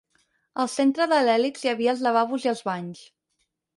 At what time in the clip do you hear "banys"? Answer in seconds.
2.71-3.05